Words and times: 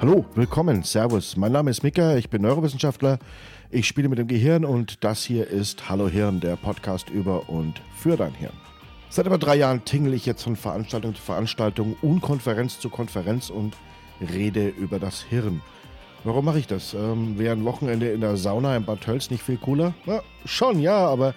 Hallo, 0.00 0.24
willkommen, 0.36 0.84
Servus. 0.84 1.36
Mein 1.36 1.50
Name 1.50 1.72
ist 1.72 1.82
Mika, 1.82 2.14
ich 2.14 2.30
bin 2.30 2.42
Neurowissenschaftler. 2.42 3.18
Ich 3.72 3.88
spiele 3.88 4.08
mit 4.08 4.20
dem 4.20 4.28
Gehirn 4.28 4.64
und 4.64 5.02
das 5.02 5.24
hier 5.24 5.48
ist 5.48 5.88
Hallo 5.88 6.08
Hirn, 6.08 6.38
der 6.38 6.54
Podcast 6.54 7.10
über 7.10 7.48
und 7.48 7.82
für 7.96 8.16
dein 8.16 8.32
Hirn. 8.32 8.52
Seit 9.10 9.26
über 9.26 9.38
drei 9.38 9.56
Jahren 9.56 9.84
tingle 9.84 10.14
ich 10.14 10.24
jetzt 10.24 10.44
von 10.44 10.54
Veranstaltung 10.54 11.16
zu 11.16 11.20
Veranstaltung 11.20 11.96
und 12.00 12.20
Konferenz 12.20 12.78
zu 12.78 12.90
Konferenz 12.90 13.50
und 13.50 13.74
rede 14.20 14.68
über 14.68 15.00
das 15.00 15.20
Hirn. 15.20 15.62
Warum 16.22 16.44
mache 16.44 16.60
ich 16.60 16.68
das? 16.68 16.94
Ähm, 16.94 17.36
Wäre 17.36 17.56
ein 17.56 17.64
Wochenende 17.64 18.08
in 18.12 18.20
der 18.20 18.36
Sauna 18.36 18.76
in 18.76 18.84
Bad 18.84 19.00
Tölz 19.00 19.30
nicht 19.30 19.42
viel 19.42 19.56
cooler? 19.56 19.94
Na, 20.06 20.22
schon, 20.44 20.78
ja, 20.78 20.96
aber 21.08 21.34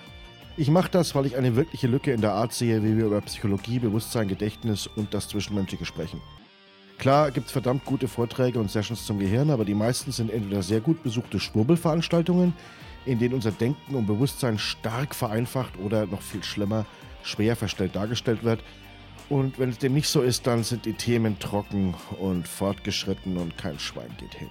ich 0.56 0.70
mache 0.70 0.92
das, 0.92 1.16
weil 1.16 1.26
ich 1.26 1.36
eine 1.36 1.56
wirkliche 1.56 1.88
Lücke 1.88 2.12
in 2.14 2.22
der 2.22 2.34
Art 2.34 2.54
sehe, 2.54 2.84
wie 2.84 2.96
wir 2.96 3.06
über 3.06 3.22
Psychologie, 3.22 3.80
Bewusstsein, 3.80 4.28
Gedächtnis 4.28 4.86
und 4.86 5.16
das 5.16 5.30
Zwischenmenschliche 5.30 5.86
sprechen. 5.86 6.22
Klar 7.02 7.32
gibt 7.32 7.48
es 7.48 7.52
verdammt 7.52 7.84
gute 7.84 8.08
Vorträge 8.08 8.60
und 8.60 8.70
Sessions 8.70 9.08
zum 9.08 9.18
Gehirn, 9.18 9.50
aber 9.50 9.66
die 9.66 9.74
meisten 9.74 10.12
sind 10.12 10.30
entweder 10.30 10.62
sehr 10.62 10.82
gut 10.82 11.02
besuchte 11.02 11.40
Schwurbelveranstaltungen, 11.40 12.54
in 13.08 13.18
denen 13.18 13.34
unser 13.34 13.50
Denken 13.52 13.96
und 13.96 14.06
Bewusstsein 14.06 14.60
stark 14.60 15.16
vereinfacht 15.16 15.80
oder 15.80 16.06
noch 16.06 16.22
viel 16.22 16.44
schlimmer 16.44 16.86
schwer 17.24 17.56
verstellt 17.56 17.96
dargestellt 17.96 18.44
wird. 18.44 18.64
Und 19.30 19.58
wenn 19.58 19.70
es 19.70 19.80
dem 19.80 19.96
nicht 19.96 20.10
so 20.10 20.22
ist, 20.22 20.46
dann 20.46 20.64
sind 20.64 20.86
die 20.86 20.94
Themen 20.94 21.40
trocken 21.40 21.96
und 22.20 22.48
fortgeschritten 22.48 23.36
und 23.38 23.58
kein 23.58 23.80
Schwein 23.80 24.16
geht 24.20 24.36
hin. 24.36 24.50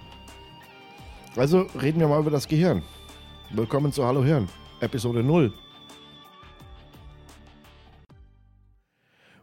Also 1.36 1.68
reden 1.80 2.00
wir 2.00 2.08
mal 2.08 2.18
über 2.18 2.32
das 2.32 2.48
Gehirn. 2.48 2.82
Willkommen 3.50 3.92
zu 3.92 4.04
Hallo 4.04 4.24
Hirn, 4.24 4.48
Episode 4.80 5.22
0. 5.22 5.52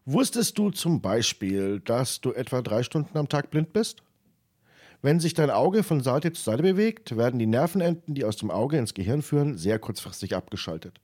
Wusstest 0.09 0.57
du 0.57 0.69
zum 0.69 1.01
Beispiel, 1.01 1.81
dass 1.81 2.21
du 2.21 2.31
etwa 2.31 2.61
drei 2.61 2.81
Stunden 2.81 3.17
am 3.17 3.27
Tag 3.27 3.51
blind 3.51 3.73
bist? 3.73 4.03
Wenn 5.01 5.19
sich 5.19 5.33
dein 5.33 5.49
Auge 5.49 5.83
von 5.83 5.99
Seite 5.99 6.31
zu 6.31 6.41
Seite 6.41 6.63
bewegt, 6.63 7.17
werden 7.17 7.39
die 7.39 7.45
Nervenenden, 7.45 8.15
die 8.15 8.23
aus 8.23 8.37
dem 8.37 8.49
Auge 8.49 8.77
ins 8.77 8.93
Gehirn 8.93 9.21
führen, 9.21 9.57
sehr 9.57 9.79
kurzfristig 9.79 10.33
abgeschaltet. 10.33 11.01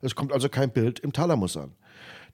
Es 0.00 0.14
kommt 0.14 0.32
also 0.32 0.48
kein 0.48 0.70
Bild 0.70 1.00
im 1.00 1.12
Thalamus 1.12 1.56
an. 1.56 1.72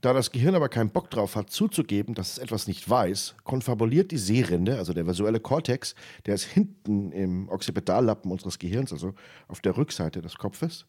Da 0.02 0.12
das 0.12 0.32
Gehirn 0.32 0.54
aber 0.54 0.68
keinen 0.68 0.90
Bock 0.90 1.08
drauf 1.08 1.34
hat, 1.34 1.48
zuzugeben, 1.48 2.14
dass 2.14 2.32
es 2.32 2.38
etwas 2.38 2.66
nicht 2.66 2.90
weiß, 2.90 3.36
konfabuliert 3.44 4.10
die 4.10 4.18
Sehrinde, 4.18 4.76
also 4.76 4.92
der 4.92 5.06
visuelle 5.06 5.40
Kortex, 5.40 5.94
der 6.26 6.34
ist 6.34 6.44
hinten 6.44 7.12
im 7.12 7.48
Occipitallappen 7.48 8.30
unseres 8.30 8.58
Gehirns, 8.58 8.92
also 8.92 9.14
auf 9.48 9.62
der 9.62 9.78
Rückseite 9.78 10.20
des 10.20 10.36
Kopfes, 10.36 10.84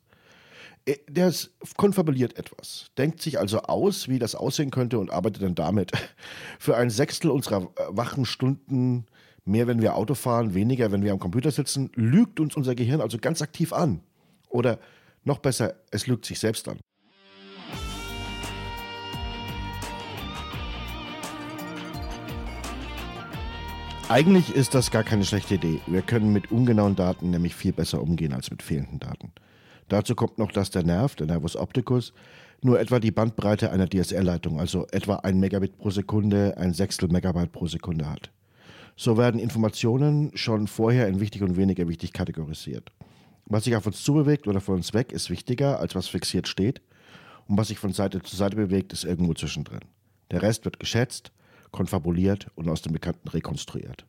der 1.07 1.33
konfabuliert 1.77 2.37
etwas, 2.37 2.87
denkt 2.97 3.21
sich 3.21 3.39
also 3.39 3.61
aus, 3.61 4.09
wie 4.09 4.19
das 4.19 4.35
aussehen 4.35 4.69
könnte 4.69 4.99
und 4.99 5.11
arbeitet 5.11 5.43
dann 5.43 5.55
damit. 5.55 5.91
Für 6.59 6.75
ein 6.75 6.89
Sechstel 6.89 7.31
unserer 7.31 7.61
äh, 7.61 7.83
wachen 7.89 8.25
Stunden, 8.25 9.05
mehr 9.45 9.67
wenn 9.67 9.81
wir 9.81 9.95
Auto 9.95 10.15
fahren, 10.15 10.53
weniger 10.53 10.91
wenn 10.91 11.03
wir 11.03 11.13
am 11.13 11.19
Computer 11.19 11.51
sitzen, 11.51 11.89
lügt 11.95 12.39
uns 12.39 12.55
unser 12.55 12.75
Gehirn 12.75 13.01
also 13.01 13.17
ganz 13.17 13.41
aktiv 13.41 13.71
an. 13.71 14.01
Oder 14.49 14.79
noch 15.23 15.39
besser, 15.39 15.75
es 15.91 16.07
lügt 16.07 16.25
sich 16.25 16.39
selbst 16.39 16.67
an. 16.67 16.79
Eigentlich 24.09 24.53
ist 24.53 24.75
das 24.75 24.91
gar 24.91 25.03
keine 25.03 25.23
schlechte 25.23 25.55
Idee. 25.55 25.79
Wir 25.87 26.01
können 26.01 26.33
mit 26.33 26.51
ungenauen 26.51 26.95
Daten 26.95 27.31
nämlich 27.31 27.55
viel 27.55 27.71
besser 27.71 28.01
umgehen 28.01 28.33
als 28.33 28.51
mit 28.51 28.61
fehlenden 28.61 28.99
Daten. 28.99 29.31
Dazu 29.89 30.15
kommt 30.15 30.37
noch, 30.37 30.51
dass 30.51 30.69
der 30.69 30.83
Nerv, 30.83 31.15
der 31.15 31.27
Nervus 31.27 31.55
opticus, 31.55 32.13
nur 32.61 32.79
etwa 32.79 32.99
die 32.99 33.11
Bandbreite 33.11 33.71
einer 33.71 33.89
DSL-Leitung, 33.89 34.59
also 34.59 34.87
etwa 34.91 35.15
ein 35.17 35.39
Megabit 35.39 35.77
pro 35.77 35.89
Sekunde, 35.89 36.55
ein 36.57 36.73
Sechstel 36.73 37.09
Megabyte 37.09 37.51
pro 37.51 37.67
Sekunde 37.67 38.09
hat. 38.09 38.31
So 38.95 39.17
werden 39.17 39.39
Informationen 39.39 40.31
schon 40.35 40.67
vorher 40.67 41.07
in 41.07 41.19
wichtig 41.19 41.41
und 41.41 41.57
weniger 41.57 41.87
wichtig 41.87 42.13
kategorisiert. 42.13 42.91
Was 43.45 43.65
sich 43.65 43.75
auf 43.75 43.85
uns 43.85 44.03
zubewegt 44.03 44.47
oder 44.47 44.61
von 44.61 44.75
uns 44.75 44.93
weg, 44.93 45.11
ist 45.11 45.29
wichtiger, 45.29 45.79
als 45.79 45.95
was 45.95 46.07
fixiert 46.07 46.47
steht. 46.47 46.81
Und 47.47 47.57
was 47.57 47.67
sich 47.67 47.79
von 47.79 47.91
Seite 47.91 48.21
zu 48.21 48.35
Seite 48.35 48.55
bewegt, 48.55 48.93
ist 48.93 49.03
irgendwo 49.03 49.33
zwischendrin. 49.33 49.81
Der 50.31 50.41
Rest 50.41 50.63
wird 50.63 50.79
geschätzt, 50.79 51.31
konfabuliert 51.71 52.47
und 52.55 52.69
aus 52.69 52.81
dem 52.81 52.93
Bekannten 52.93 53.27
rekonstruiert. 53.27 54.05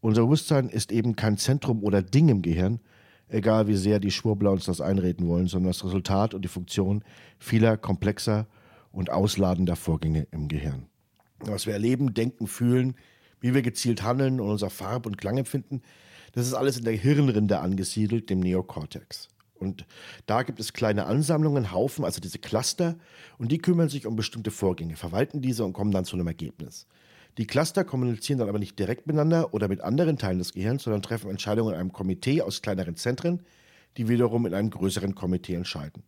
Unser 0.00 0.22
Bewusstsein 0.22 0.68
ist 0.68 0.92
eben 0.92 1.16
kein 1.16 1.36
Zentrum 1.36 1.82
oder 1.82 2.02
Ding 2.02 2.28
im 2.28 2.40
Gehirn, 2.40 2.80
egal 3.28 3.68
wie 3.68 3.76
sehr 3.76 4.00
die 4.00 4.10
Schwurbler 4.10 4.52
uns 4.52 4.64
das 4.64 4.80
einreden 4.80 5.28
wollen, 5.28 5.46
sondern 5.46 5.70
das 5.70 5.84
Resultat 5.84 6.34
und 6.34 6.42
die 6.42 6.48
Funktion 6.48 7.04
vieler 7.38 7.76
komplexer 7.76 8.46
und 8.92 9.10
ausladender 9.10 9.76
Vorgänge 9.76 10.26
im 10.30 10.48
Gehirn. 10.48 10.86
Was 11.40 11.66
wir 11.66 11.72
erleben, 11.72 12.14
denken, 12.14 12.46
fühlen, 12.46 12.94
wie 13.40 13.54
wir 13.54 13.62
gezielt 13.62 14.02
handeln 14.02 14.40
und 14.40 14.50
unser 14.50 14.70
Farb- 14.70 15.06
und 15.06 15.18
Klangempfinden, 15.18 15.82
das 16.32 16.46
ist 16.46 16.54
alles 16.54 16.78
in 16.78 16.84
der 16.84 16.94
Hirnrinde 16.94 17.60
angesiedelt, 17.60 18.30
dem 18.30 18.40
Neokortex. 18.40 19.28
Und 19.54 19.86
da 20.26 20.42
gibt 20.42 20.60
es 20.60 20.72
kleine 20.72 21.06
Ansammlungen, 21.06 21.72
Haufen, 21.72 22.04
also 22.04 22.20
diese 22.20 22.38
Cluster, 22.38 22.96
und 23.38 23.52
die 23.52 23.58
kümmern 23.58 23.88
sich 23.88 24.06
um 24.06 24.16
bestimmte 24.16 24.50
Vorgänge, 24.50 24.96
verwalten 24.96 25.40
diese 25.40 25.64
und 25.64 25.72
kommen 25.72 25.92
dann 25.92 26.04
zu 26.04 26.16
einem 26.16 26.26
Ergebnis. 26.26 26.86
Die 27.38 27.46
Cluster 27.46 27.84
kommunizieren 27.84 28.38
dann 28.38 28.48
aber 28.48 28.58
nicht 28.60 28.78
direkt 28.78 29.06
miteinander 29.06 29.52
oder 29.54 29.68
mit 29.68 29.80
anderen 29.80 30.18
Teilen 30.18 30.38
des 30.38 30.52
Gehirns, 30.52 30.84
sondern 30.84 31.02
treffen 31.02 31.30
Entscheidungen 31.30 31.74
in 31.74 31.80
einem 31.80 31.92
Komitee 31.92 32.42
aus 32.42 32.62
kleineren 32.62 32.96
Zentren, 32.96 33.40
die 33.96 34.08
wiederum 34.08 34.46
in 34.46 34.54
einem 34.54 34.70
größeren 34.70 35.14
Komitee 35.14 35.54
entscheiden. 35.54 36.02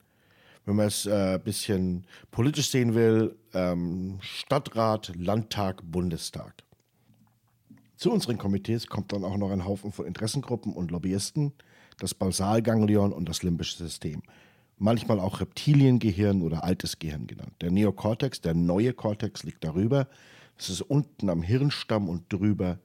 Wenn 0.65 0.77
man 0.77 0.87
es 0.87 1.07
ein 1.07 1.37
äh, 1.37 1.39
bisschen 1.43 2.07
politisch 2.31 2.71
sehen 2.71 2.95
will, 2.95 3.37
ähm, 3.55 4.19
Stadtrat, 4.21 5.13
Landtag, 5.17 5.83
Bundestag. 5.85 6.55
Zu 7.97 8.13
unseren 8.13 8.37
Komitees 8.37 8.89
kommt 8.89 9.13
dann 9.13 9.25
auch 9.25 9.37
noch 9.37 9.51
ein 9.51 9.65
Haufen 9.65 9.93
von 9.93 10.07
Interessengruppen 10.07 10.73
und 10.73 10.91
Lobbyisten, 10.91 11.53
das 11.99 12.15
Basalganglion 12.15 13.13
und 13.13 13.29
das 13.29 13.43
limbische 13.43 13.79
System. 13.79 14.23
Manchmal 14.77 15.19
auch 15.19 15.41
Reptiliengehirn 15.41 16.43
oder 16.43 16.63
altes 16.63 16.99
Gehirn 16.99 17.27
genannt. 17.27 17.55
Der 17.63 17.71
Neokortex, 17.71 18.43
der 18.43 18.55
neue 18.55 18.93
Kortex, 18.93 19.45
liegt 19.45 19.65
darüber. 19.65 20.09
Es 20.59 20.71
ist 20.71 20.83
unten 20.83 21.29
am 21.29 21.43
Hirnstamm 21.43 22.09
und 22.09 22.33
drüber, 22.33 22.79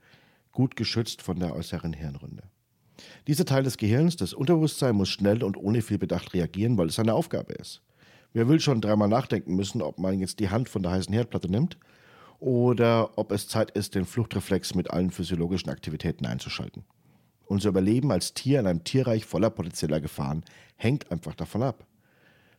gut 0.51 0.75
geschützt 0.75 1.21
von 1.21 1.39
der 1.39 1.55
äußeren 1.55 1.93
Hirnrinde. 1.93 2.43
Dieser 3.27 3.45
Teil 3.45 3.63
des 3.63 3.77
Gehirns, 3.77 4.15
das 4.15 4.33
Unterbewusstsein, 4.33 4.95
muss 4.95 5.09
schnell 5.09 5.43
und 5.43 5.57
ohne 5.57 5.81
viel 5.81 5.97
Bedacht 5.97 6.33
reagieren, 6.33 6.77
weil 6.77 6.87
es 6.87 6.95
seine 6.95 7.13
Aufgabe 7.13 7.53
ist. 7.53 7.81
Wer 8.33 8.47
will 8.47 8.59
schon 8.59 8.81
dreimal 8.81 9.09
nachdenken 9.09 9.55
müssen, 9.55 9.81
ob 9.81 9.99
man 9.99 10.19
jetzt 10.19 10.39
die 10.39 10.49
Hand 10.49 10.69
von 10.69 10.83
der 10.83 10.91
heißen 10.91 11.13
Herdplatte 11.13 11.49
nimmt 11.49 11.77
oder 12.39 13.17
ob 13.17 13.31
es 13.31 13.47
Zeit 13.47 13.71
ist, 13.71 13.95
den 13.95 14.05
Fluchtreflex 14.05 14.75
mit 14.75 14.89
allen 14.91 15.11
physiologischen 15.11 15.69
Aktivitäten 15.69 16.25
einzuschalten. 16.25 16.83
Unser 17.45 17.69
Überleben 17.69 18.11
als 18.11 18.33
Tier 18.33 18.61
in 18.61 18.67
einem 18.67 18.83
Tierreich 18.83 19.25
voller 19.25 19.49
potenzieller 19.49 19.99
Gefahren 19.99 20.43
hängt 20.77 21.11
einfach 21.11 21.35
davon 21.35 21.63
ab. 21.63 21.85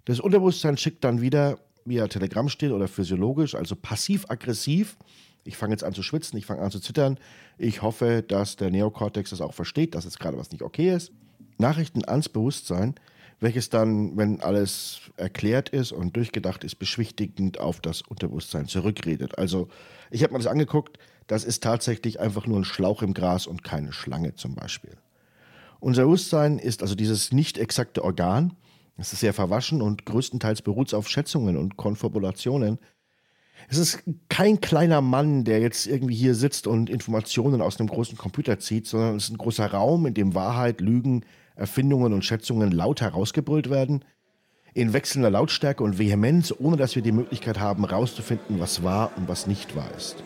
Das 0.05 0.21
Unterbewusstsein 0.21 0.77
schickt 0.77 1.05
dann 1.05 1.21
wieder 1.21 1.59
via 1.85 2.09
Telegramm 2.09 2.49
steht 2.49 2.73
oder 2.73 2.89
physiologisch, 2.89 3.55
also 3.55 3.77
passiv-aggressiv. 3.77 4.97
Ich 5.45 5.57
fange 5.57 5.73
jetzt 5.73 5.85
an 5.85 5.95
zu 5.95 6.03
schwitzen, 6.03 6.39
ich 6.39 6.47
fange 6.47 6.63
an 6.63 6.71
zu 6.71 6.81
zittern. 6.81 7.19
Ich 7.59 7.83
hoffe, 7.83 8.23
dass 8.27 8.57
der 8.57 8.71
Neokortex 8.71 9.31
das 9.31 9.41
auch 9.41 9.55
versteht, 9.55 9.95
dass 9.95 10.05
jetzt 10.05 10.21
gerade 10.21 10.39
was 10.39 10.53
nicht 10.53 10.63
okay 10.63 10.95
ist. 10.95 11.13
Nachrichten 11.59 12.05
ans 12.05 12.29
Bewusstsein 12.29 12.95
welches 13.43 13.69
dann, 13.69 14.17
wenn 14.17 14.41
alles 14.41 15.01
erklärt 15.17 15.69
ist 15.69 15.91
und 15.91 16.17
durchgedacht 16.17 16.63
ist, 16.63 16.77
beschwichtigend 16.77 17.59
auf 17.59 17.81
das 17.81 18.03
Unterbewusstsein 18.03 18.69
zurückredet. 18.69 19.37
Also 19.37 19.69
ich 20.11 20.23
habe 20.23 20.33
mir 20.33 20.39
das 20.39 20.47
angeguckt, 20.47 20.99
das 21.27 21.45
ist 21.45 21.63
tatsächlich 21.63 22.21
einfach 22.21 22.47
nur 22.47 22.61
ein 22.61 22.65
Schlauch 22.65 23.03
im 23.03 23.15
Gras 23.15 23.47
und 23.49 23.65
keine 23.65 23.93
Schlange 23.93 24.37
zum 24.37 24.55
Beispiel. 24.55 24.97
Unser 25.81 26.05
Bewusstsein 26.05 26.59
ist 26.59 26.83
also 26.83 26.95
dieses 26.95 27.33
nicht 27.33 27.59
exakte 27.59 28.05
Organ. 28.05 28.55
Es 28.97 29.13
ist 29.13 29.21
sehr 29.21 29.33
verwaschen 29.33 29.83
und 29.83 30.07
größtenteils 30.07 30.63
beruht 30.63 30.89
es 30.89 30.95
auf 30.95 31.09
Schätzungen 31.09 31.57
und 31.57 31.77
Konfabulationen. 31.77 32.79
Es 33.69 33.79
ist 33.79 34.03
kein 34.29 34.61
kleiner 34.61 35.01
Mann, 35.01 35.45
der 35.45 35.61
jetzt 35.61 35.87
irgendwie 35.87 36.15
hier 36.15 36.35
sitzt 36.35 36.67
und 36.67 36.91
Informationen 36.91 37.63
aus 37.63 37.79
einem 37.79 37.89
großen 37.89 38.19
Computer 38.19 38.59
zieht, 38.59 38.87
sondern 38.87 39.17
es 39.17 39.25
ist 39.25 39.31
ein 39.31 39.39
großer 39.39 39.67
Raum, 39.67 40.07
in 40.07 40.15
dem 40.15 40.35
Wahrheit, 40.35 40.81
Lügen, 40.81 41.25
Erfindungen 41.55 42.13
und 42.13 42.25
Schätzungen 42.25 42.73
laut 42.73 43.01
herausgebrüllt 43.01 43.71
werden, 43.71 44.05
in 44.75 44.93
wechselnder 44.93 45.31
Lautstärke 45.31 45.85
und 45.85 45.99
Vehemenz, 45.99 46.53
ohne 46.59 46.77
dass 46.77 46.97
wir 46.97 47.03
die 47.03 47.13
Möglichkeit 47.13 47.61
haben, 47.61 47.87
herauszufinden, 47.87 48.59
was 48.59 48.83
wahr 48.83 49.13
und 49.17 49.29
was 49.29 49.47
nicht 49.47 49.77
wahr 49.77 49.91
ist. 49.97 50.23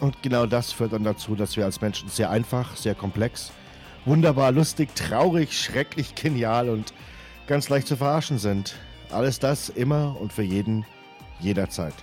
Und 0.00 0.22
genau 0.22 0.46
das 0.46 0.72
führt 0.72 0.92
dann 0.92 1.04
dazu, 1.04 1.34
dass 1.34 1.56
wir 1.56 1.64
als 1.64 1.80
Menschen 1.80 2.08
sehr 2.08 2.30
einfach, 2.30 2.76
sehr 2.76 2.94
komplex, 2.94 3.50
wunderbar, 4.04 4.52
lustig, 4.52 4.94
traurig, 4.94 5.58
schrecklich, 5.58 6.14
genial 6.14 6.68
und 6.68 6.92
ganz 7.46 7.68
leicht 7.68 7.88
zu 7.88 7.96
verarschen 7.96 8.38
sind. 8.38 8.76
Alles 9.10 9.38
das 9.38 9.68
immer 9.68 10.16
und 10.20 10.32
für 10.32 10.42
jeden, 10.42 10.84
jederzeit. 11.40 11.94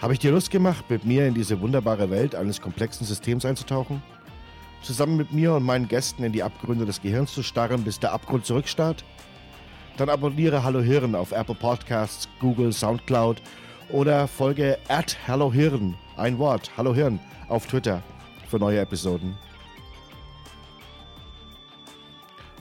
Habe 0.00 0.14
ich 0.14 0.18
dir 0.18 0.32
Lust 0.32 0.50
gemacht, 0.50 0.84
mit 0.88 1.04
mir 1.04 1.26
in 1.26 1.34
diese 1.34 1.60
wunderbare 1.60 2.10
Welt 2.10 2.34
eines 2.34 2.60
komplexen 2.60 3.06
Systems 3.06 3.44
einzutauchen? 3.44 4.02
zusammen 4.82 5.16
mit 5.16 5.32
mir 5.32 5.54
und 5.54 5.62
meinen 5.62 5.88
Gästen 5.88 6.24
in 6.24 6.32
die 6.32 6.42
Abgründe 6.42 6.84
des 6.84 7.00
Gehirns 7.00 7.32
zu 7.32 7.42
starren, 7.42 7.84
bis 7.84 8.00
der 8.00 8.12
Abgrund 8.12 8.44
zurückstarrt? 8.44 9.04
Dann 9.96 10.08
abonniere 10.08 10.64
Hallo 10.64 10.80
Hirn 10.80 11.14
auf 11.14 11.32
Apple 11.32 11.54
Podcasts, 11.54 12.28
Google, 12.40 12.72
Soundcloud 12.72 13.42
oder 13.90 14.26
folge 14.26 14.78
at 14.88 15.16
Hallo 15.28 15.52
Hirn, 15.52 15.94
ein 16.16 16.38
Wort, 16.38 16.70
Hallo 16.76 16.94
Hirn, 16.94 17.20
auf 17.48 17.66
Twitter 17.66 18.02
für 18.48 18.58
neue 18.58 18.80
Episoden. 18.80 19.36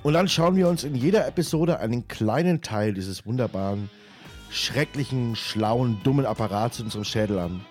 Und 0.04 0.14
dann 0.14 0.28
schauen 0.28 0.56
wir 0.56 0.68
uns 0.68 0.84
in 0.84 0.96
jeder 0.96 1.28
Episode 1.28 1.80
einen 1.80 2.08
kleinen 2.08 2.62
Teil 2.62 2.94
dieses 2.94 3.26
wunderbaren, 3.26 3.90
schrecklichen, 4.50 5.36
schlauen, 5.36 6.02
dummen 6.04 6.26
Apparats 6.26 6.80
in 6.80 6.86
unserem 6.86 7.06
Schädel 7.06 7.40
an. 7.40 7.62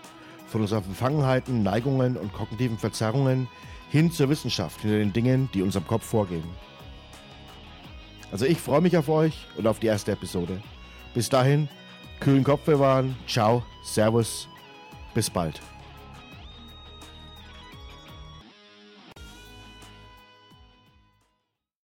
Von 0.47 0.63
unseren 0.63 0.85
Verfangenheiten, 0.85 1.63
Neigungen 1.63 2.17
und 2.17 2.33
kognitiven 2.33 2.79
Verzerrungen 2.79 3.47
hin 3.91 4.11
zur 4.11 4.29
Wissenschaft, 4.31 4.81
hinter 4.81 4.99
den 4.99 5.13
Dingen, 5.13 5.51
die 5.53 5.63
unserem 5.63 5.87
Kopf 5.87 6.05
vorgehen. 6.05 6.45
Also 8.33 8.47
ich 8.47 8.59
freue 8.59 8.81
mich 8.81 8.97
auf 8.97 9.09
euch 9.09 9.47
und 9.57 9.67
auf 9.67 9.81
die 9.81 9.89
erste 9.89 10.13
Episode. 10.13 10.61
Bis 11.15 11.29
dahin, 11.29 11.69
kühlen 12.21 12.45
Kopf 12.45 12.63
bewahren, 12.63 13.17
ciao, 13.27 13.65
servus, 13.83 14.49
bis 15.15 15.29
bald. 15.29 15.61